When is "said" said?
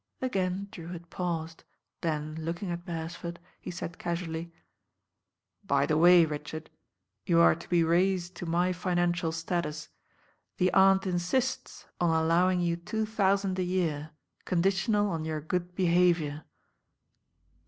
3.69-3.99